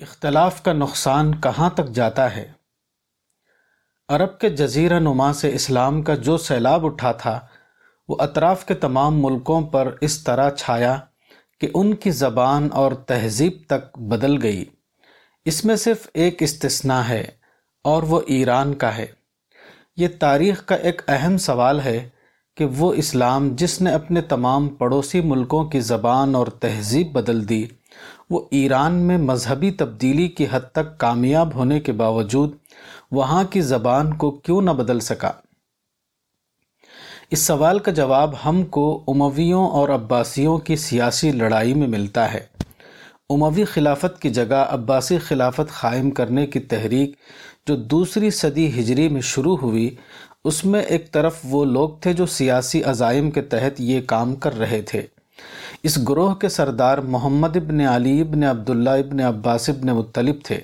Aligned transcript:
اختلاف 0.00 0.62
کا 0.62 0.72
نقصان 0.72 1.40
کہاں 1.40 1.70
تک 1.70 1.88
جاتا 1.88 2.36
ہے؟ 2.36 2.52
عرب 4.08 4.38
کے 4.38 4.50
جزیرہ 4.50 4.98
نما 5.00 5.32
سے 5.32 5.54
اسلام 5.54 6.02
کا 6.02 6.14
جو 6.14 6.36
سیلاب 6.36 6.86
اٹھا 6.86 7.12
تھا، 7.12 7.40
وہ 8.08 8.16
اطراف 8.18 8.66
کے 8.66 8.74
تمام 8.74 9.22
ملکوں 9.22 9.62
پر 9.62 9.94
اس 10.00 10.24
طرح 10.24 10.50
چھایا 10.50 11.00
کہ 11.60 11.68
ان 11.74 11.94
کی 11.94 12.10
زبان 12.10 12.68
اور 12.72 12.92
تہذیب 12.92 13.52
تک 13.68 13.98
بدل 13.98 14.42
گئی۔ 14.42 14.64
اس 15.44 15.64
میں 15.64 15.76
صرف 15.76 16.06
ایک 16.14 16.42
استثناء 16.42 17.02
ہے 17.02 17.24
اور 17.84 18.02
وہ 18.02 18.20
ایران 18.26 18.74
کا 18.74 18.96
ہے۔ 18.96 19.06
یہ 19.96 20.08
تاریخ 20.18 20.66
کا 20.66 20.74
ایک 20.74 21.02
اہم 21.08 21.38
سوال 21.38 21.80
ہے 21.80 22.08
کہ 22.56 22.64
وہ 22.64 22.94
اسلام 22.94 23.48
جس 23.52 23.80
نے 23.80 23.92
اپنے 23.92 24.20
تمام 24.20 24.68
پڑوسی 24.68 25.20
ملکوں 25.20 25.64
کی 25.64 25.80
زبان 25.80 26.34
اور 26.34 26.46
تہذیب 26.46 27.12
بدل 27.12 27.48
دی 27.48 27.66
وہ 28.30 28.40
ایران 28.50 28.94
میں 28.94 29.18
مذہبی 29.18 29.70
تبدیلی 29.70 30.28
کی 30.28 30.46
حد 30.52 30.72
تک 30.72 30.98
کامیاب 30.98 31.54
ہونے 31.54 31.80
کے 31.80 31.92
باوجود 31.92 32.56
وہاں 33.10 33.44
کی 33.44 33.60
زبان 33.60 34.14
کو 34.14 34.30
کیوں 34.30 34.62
نہ 34.62 34.70
بدل 34.70 35.00
سکا؟ 35.00 35.30
اس 37.30 37.38
سوال 37.38 37.78
کا 37.78 37.90
جواب 37.90 38.30
ہم 38.44 38.62
کو 38.62 39.04
امویوں 39.08 39.68
اور 39.68 39.88
عباسیوں 39.88 40.58
کی 40.58 40.76
سیاسی 40.76 41.32
لڑائی 41.32 41.74
میں 41.74 41.88
ملتا 41.88 42.34
ہے۔ 42.34 42.40
اموی 43.30 43.64
خلافت 43.64 44.22
کی 44.22 44.30
جگہ 44.30 44.64
عباسی 44.68 45.18
خلافت 45.18 45.80
قائم 45.80 46.10
کرنے 46.10 46.46
کی 46.46 46.60
تحریک 46.60 47.16
جو 47.66 47.76
دوسری 47.76 48.30
صدی 48.30 48.80
ہجری 48.80 49.08
میں 49.08 49.20
شروع 49.20 49.56
ہوئی، 49.56 49.94
اس 50.44 50.64
میں 50.64 50.82
ایک 50.82 51.12
طرف 51.12 51.38
وہ 51.44 51.64
لوگ 51.64 51.88
تھے 52.00 52.12
جو 52.12 52.26
سیاسی 52.26 52.82
عزائم 52.82 53.30
کے 53.30 53.42
تحت 53.42 53.80
یہ 53.80 54.00
کام 54.06 54.34
کر 54.34 54.58
رہے 54.58 54.82
تھے۔ 54.82 55.02
اس 55.86 56.08
گروہ 56.08 56.34
کے 56.34 56.48
سردار 56.48 56.98
محمد 56.98 57.56
ابن 57.56 57.80
علی 57.80 58.20
ابن 58.20 58.42
عبداللہ 58.42 58.90
ابن 58.90 59.20
عباس 59.20 59.68
ابن 59.68 59.88
مطلب 59.88 60.34
تھے۔ 60.44 60.60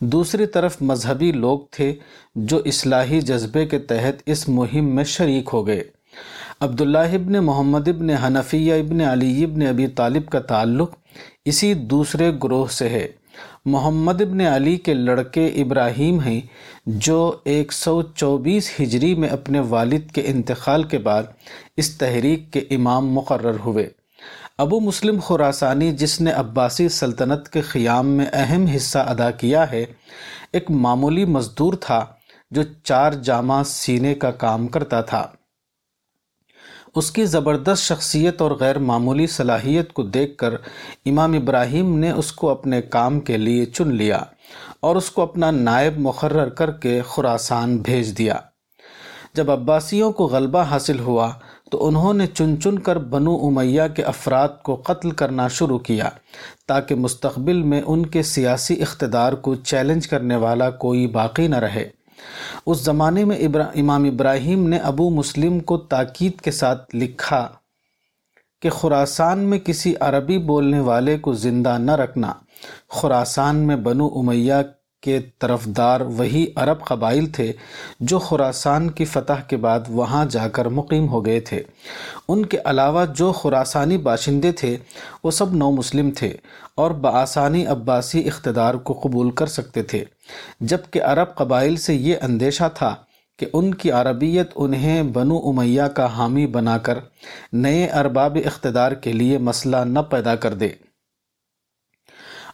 دوسری 0.00 0.46
طرف 0.46 0.76
مذہبی 0.80 1.32
لوگ 1.32 1.58
تھے 1.70 1.94
جو 2.34 2.62
اصلاحی 2.64 3.20
جذبے 3.20 3.66
کے 3.66 3.78
تحت 3.78 4.22
اس 4.26 4.48
مہم 4.48 4.94
میں 4.94 5.04
شریک 5.04 5.50
ہو 5.52 5.66
گئے۔ 5.66 5.84
عبداللہ 6.60 6.98
ابن 6.98 7.32
محمد 7.32 7.88
ابن 7.88 8.10
حنفیہ 8.10 8.74
ابن 8.74 9.00
علی 9.00 9.44
ابن 9.44 9.66
ابی 9.66 9.86
طالب 9.86 10.26
کا 10.28 10.40
تعلق 10.40 10.94
اسی 11.44 11.74
دوسرے 11.74 12.32
گروہ 12.44 12.66
سے 12.66 12.88
ہے۔ 12.88 13.08
محمد 13.64 14.20
ابن 14.20 14.40
علی 14.40 14.76
کے 14.76 14.94
لڑکے 14.94 15.46
ابراہیم 15.46 16.20
ہیں 16.20 16.40
جو 16.86 17.36
ایک 17.44 17.72
سو 17.72 18.02
چوبیس 18.02 18.70
ہجری 18.80 19.14
میں 19.14 19.28
اپنے 19.28 19.60
والد 19.60 20.10
کے 20.14 20.22
انتقال 20.26 20.82
کے 20.82 20.98
بعد 20.98 21.22
اس 21.76 21.98
تحریک 21.98 22.52
کے 22.52 22.60
امام 22.70 23.12
مقرر 23.12 23.56
ہوئے۔ 23.64 24.05
ابو 24.58 24.80
مسلم 24.80 25.20
خوراسانی 25.20 25.92
جس 25.92 26.20
نے 26.20 26.32
عباسی 26.32 26.88
سلطنت 26.88 27.48
کے 27.48 27.60
قیام 27.60 28.06
میں 28.06 28.26
اہم 28.32 28.66
حصہ 28.66 28.98
ادا 28.98 29.30
کیا 29.30 29.70
ہے، 29.70 29.84
ایک 30.52 30.70
معمولی 30.70 31.24
مزدور 31.24 31.74
تھا 31.74 32.06
جو 32.50 32.62
چار 32.84 33.12
جامع 33.12 33.62
سینے 33.62 34.14
کا 34.14 34.30
کام 34.30 34.66
کرتا 34.66 35.00
تھا۔ 35.00 35.26
اس 36.94 37.10
کی 37.10 37.24
زبردست 37.24 37.82
شخصیت 37.82 38.42
اور 38.42 38.50
غیر 38.50 38.78
معمولی 38.78 39.26
صلاحیت 39.26 39.92
کو 39.92 40.02
دیکھ 40.02 40.36
کر 40.36 40.54
امام 41.06 41.32
ابراہیم 41.32 41.98
نے 41.98 42.10
اس 42.10 42.32
کو 42.32 42.50
اپنے 42.50 42.82
کام 42.82 43.20
کے 43.20 43.36
لیے 43.36 43.64
چن 43.64 43.88
لیا 43.88 44.22
اور 44.80 44.96
اس 44.96 45.10
کو 45.10 45.22
اپنا 45.22 45.50
نائب 45.50 45.98
مقرر 45.98 46.48
کر 46.48 46.70
کے 46.70 47.02
خوراسان 47.02 47.78
بھیج 47.78 48.18
دیا۔ 48.18 48.36
جب 49.34 49.50
عباسیوں 49.50 50.12
کو 50.12 50.26
غلبہ 50.26 50.62
حاصل 50.62 50.98
ہوا 50.98 51.32
تو 51.70 51.86
انہوں 51.86 52.14
نے 52.14 52.26
چن 52.26 52.60
چن 52.60 52.78
کر 52.78 52.98
بنو 52.98 53.46
امیہ 53.46 53.82
کے 53.96 54.02
افراد 54.02 54.48
کو 54.62 54.74
قتل 54.74 55.10
کرنا 55.10 55.48
شروع 55.48 55.78
کیا 55.78 56.08
تاکہ 56.68 56.94
مستقبل 56.94 57.62
میں 57.62 57.82
ان 57.86 58.06
کے 58.06 58.22
سیاسی 58.22 58.82
اقتدار 58.82 59.32
کو 59.32 59.54
چیلنج 59.54 60.08
کرنے 60.08 60.36
والا 60.36 60.70
کوئی 60.70 61.06
باقی 61.06 61.48
نہ 61.48 61.56
رہے۔ 61.56 61.88
اس 62.66 62.78
زمانے 62.78 63.24
میں 63.24 63.36
امام 63.74 64.04
ابراہیم 64.04 64.68
نے 64.68 64.78
ابو 64.78 65.10
مسلم 65.10 65.60
کو 65.60 65.76
تاکید 65.76 66.40
کے 66.40 66.50
ساتھ 66.50 66.96
لکھا 66.96 67.48
کہ 68.62 68.70
خوراسان 68.70 69.38
میں 69.38 69.58
کسی 69.58 69.94
عربی 70.00 70.38
بولنے 70.38 70.80
والے 70.80 71.18
کو 71.18 71.32
زندہ 71.32 71.76
نہ 71.78 71.92
رکھنا 71.92 72.32
خوراسان 72.88 73.56
میں 73.56 73.76
بنو 73.76 74.06
امیہ 74.06 74.54
کے 75.06 75.18
طرفدار 75.38 76.00
وہی 76.16 76.46
عرب 76.56 76.84
قبائل 76.84 77.26
تھے 77.26 77.52
جو 78.00 78.18
خوراسان 78.18 78.90
کی 78.90 79.04
فتح 79.04 79.40
کے 79.48 79.56
بعد 79.56 79.88
وہاں 79.88 80.24
جا 80.30 80.48
کر 80.48 80.66
مقیم 80.68 81.08
ہو 81.08 81.24
گئے 81.26 81.40
تھے۔ 81.40 81.62
ان 82.28 82.46
کے 82.46 82.58
علاوہ 82.64 83.04
جو 83.14 83.32
خوراسانی 83.32 83.98
باشندے 83.98 84.52
تھے، 84.52 84.76
وہ 85.24 85.30
سب 85.30 85.54
نو 85.54 85.70
مسلم 85.70 86.10
تھے 86.10 86.32
اور 86.76 86.90
بآسانی 86.90 87.66
عباسی 87.66 88.26
اقتدار 88.28 88.74
کو 88.74 89.00
قبول 89.02 89.30
کر 89.30 89.46
سکتے 89.46 89.82
تھے۔ 89.82 90.04
جبکہ 90.60 91.02
عرب 91.02 91.34
قبائل 91.34 91.76
سے 91.76 91.94
یہ 91.94 92.14
اندیشہ 92.22 92.68
تھا 92.74 92.94
کہ 93.38 93.46
ان 93.52 93.74
کی 93.74 93.90
عربیت 93.90 94.50
انہیں 94.56 95.02
بنو 95.02 95.38
امیہ 95.48 95.88
کا 95.96 96.06
حامی 96.06 96.46
بنا 96.46 96.78
کر 96.78 96.98
نئے 97.52 97.86
ارباب 97.86 98.38
اقتدار 98.44 98.92
کے 98.92 99.12
لیے 99.12 99.38
مسئلہ 99.38 99.76
نہ 99.86 99.98
پیدا 100.10 100.34
کر 100.34 100.54
دے۔ 100.54 100.68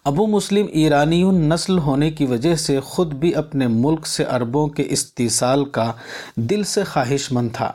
ابو 0.05 0.27
مسلم 0.27 0.67
ایرانی 0.73 1.23
نسل 1.23 1.79
ہونے 1.79 2.11
کی 2.11 2.25
وجہ 2.27 2.55
سے 2.55 2.81
خود 2.81 3.15
بھی 3.15 3.35
اپنے 3.35 3.67
ملک 3.67 4.07
سے 4.07 4.25
عربوں 4.25 4.69
کے 4.69 4.85
استیصال 4.87 5.65
کا 5.65 5.93
دل 6.37 6.65
سے 6.65 6.85
خواہش 6.85 7.33
مند 7.33 7.49
تھا۔ 7.53 7.73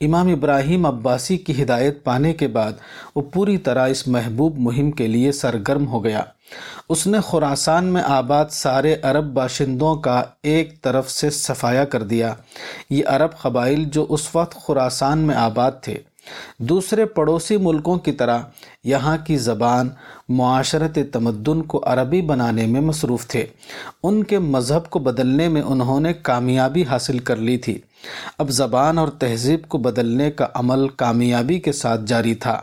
امام 0.00 0.28
ابراہیم 0.28 0.86
عباسی 0.86 1.36
کی 1.36 1.62
ہدایت 1.62 2.04
پانے 2.04 2.32
کے 2.32 2.48
بعد 2.48 2.72
وہ 3.16 3.22
پوری 3.22 3.58
طرح 3.58 3.86
اس 3.86 4.08
محبوب 4.08 4.58
مہم 4.58 4.90
کے 4.90 5.06
لیے 5.06 5.32
سرگرم 5.32 5.86
ہو 5.88 6.04
گیا۔ 6.04 6.22
اس 6.88 7.06
نے 7.06 7.20
خوراسان 7.20 7.84
میں 7.84 8.02
آباد 8.02 8.44
سارے 8.50 8.96
عرب 9.02 9.24
باشندوں 9.24 9.94
کا 9.94 10.22
ایک 10.42 10.82
طرف 10.82 11.10
سے 11.10 11.30
صفایا 11.30 11.84
کر 11.84 12.02
دیا۔ 12.02 12.34
یہ 12.90 13.02
عرب 13.06 13.38
قبائل 13.42 13.84
جو 13.84 14.06
اس 14.08 14.28
وقت 14.34 14.54
خوراسان 14.54 15.18
میں 15.18 15.34
آباد 15.34 15.72
تھے۔ 15.82 15.98
دوسرے 16.58 17.04
پڑوسی 17.04 17.56
ملکوں 17.56 17.96
کی 17.96 18.12
طرح 18.12 18.38
یہاں 18.84 19.16
کی 19.26 19.36
زبان 19.36 19.88
معاشرت 20.28 20.98
تمدن 21.12 21.62
کو 21.62 21.82
عربی 21.86 22.22
بنانے 22.22 22.66
میں 22.66 22.80
مصروف 22.80 23.26
تھے۔ 23.26 23.46
ان 24.02 24.24
کے 24.24 24.38
مذہب 24.38 24.90
کو 24.90 24.98
بدلنے 24.98 25.48
میں 25.48 25.62
انہوں 25.62 26.00
نے 26.00 26.12
کامیابی 26.12 26.84
حاصل 26.84 27.18
کر 27.18 27.36
لی 27.36 27.56
تھی۔ 27.56 27.78
اب 28.38 28.50
زبان 28.50 28.98
اور 28.98 29.08
تہذیب 29.08 29.68
کو 29.68 29.78
بدلنے 29.78 30.30
کا 30.30 30.46
عمل 30.54 30.88
کامیابی 30.88 31.58
کے 31.58 31.72
ساتھ 31.72 32.00
جاری 32.06 32.34
تھا۔ 32.34 32.60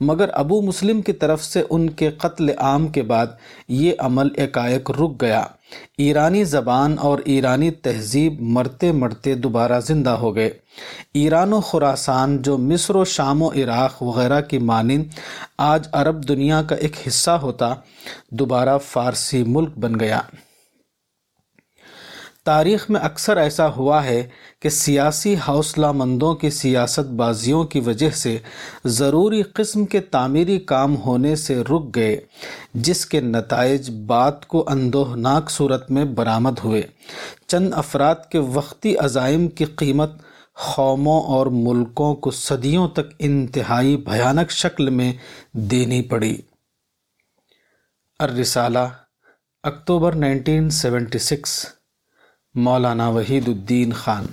مگر 0.00 0.26
ابو 0.32 0.62
مسلم 0.62 1.02
کی 1.02 1.12
طرف 1.12 1.44
سے 1.44 1.62
ان 1.70 1.90
کے 1.90 2.10
قتل 2.10 2.50
عام 2.58 2.86
کے 2.86 3.02
بعد 3.02 3.26
یہ 3.68 3.92
عمل 3.98 4.28
ایک 4.36 4.58
رک 4.90 5.22
گیا۔ 5.22 5.44
ایرانی 5.98 6.44
زبان 6.44 6.96
اور 6.98 7.18
ایرانی 7.24 7.70
تہذیب 7.70 8.40
مرتے 8.40 8.92
مرتے 8.92 9.34
دوبارہ 9.34 9.80
زندہ 9.80 10.10
ہو 10.10 10.36
گئے۔ 10.36 10.50
ایران 11.14 11.52
و 11.52 11.60
خراسان 11.60 12.42
جو 12.42 12.58
مصر 12.58 12.96
و 12.96 13.04
شام 13.04 13.42
و 13.42 13.50
عراق 13.52 14.02
وغیرہ 14.02 14.40
کی 14.40 14.58
مانند 14.58 15.04
آج 15.58 15.88
عرب 15.92 16.28
دنیا 16.28 16.62
کا 16.62 16.74
ایک 16.74 16.99
حصہ 17.06 17.30
ہوتا، 17.30 17.74
دوبارہ 18.30 18.78
فارسی 18.78 19.44
ملک 19.46 19.78
بن 19.78 20.00
گیا۔ 20.00 20.20
تاریخ 22.44 22.90
میں 22.90 23.00
اکثر 23.00 23.36
ایسا 23.36 23.74
ہوا 23.74 24.04
ہے 24.04 24.28
کہ 24.60 24.68
سیاسی 24.68 25.36
حوصلہ 25.48 25.92
مندوں 25.92 26.34
کی 26.34 26.50
سیاست 26.50 27.10
بازیوں 27.10 27.64
کی 27.64 27.80
وجہ 27.80 28.10
سے 28.10 28.38
ضروری 28.84 29.42
قسم 29.42 29.84
کے 29.84 30.00
تعمیری 30.00 30.58
کام 30.58 30.96
ہونے 30.96 31.36
سے 31.36 31.62
رک 31.62 31.94
گئے، 31.94 32.20
جس 32.74 33.06
کے 33.06 33.20
نتائج 33.20 33.90
بات 33.90 34.48
کو 34.48 34.64
اندوہناک 34.68 35.50
صورت 35.50 35.90
میں 35.90 36.04
برآمد 36.04 36.58
ہوئے۔ 36.64 36.82
چند 37.46 37.74
افراد 37.74 38.14
کے 38.32 38.38
وقتی 38.38 38.96
عزائم 38.96 39.48
کی 39.48 39.64
قیمت 39.64 40.12
قوموں 40.74 41.22
اور 41.22 41.46
ملکوں 41.46 42.14
کو 42.14 42.30
صدیوں 42.30 42.88
تک 42.88 43.14
انتہائی 43.18 43.96
بھیانک 43.96 44.50
شکل 44.50 44.90
میں 44.90 45.12
دینی 45.52 46.02
پڑی۔ 46.02 46.36
Al-Risala 48.22 48.78
October 49.62 50.14
nineteen 50.14 50.70
seventy 50.70 51.18
six 51.18 51.66
Maulana 52.54 53.08
Wahiduddin 53.48 53.92
Khan. 53.92 54.26